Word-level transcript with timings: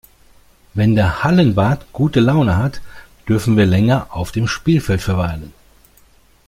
Wenn 0.73 0.95
der 0.95 1.23
Hallenwart 1.23 1.93
gute 1.93 2.21
Laune 2.21 2.57
hat, 2.57 2.81
dürfen 3.29 3.55
wir 3.55 3.67
länger 3.67 4.07
auf 4.09 4.31
dem 4.31 4.47
Spielfeld 4.47 5.03
verweilen. 5.03 5.53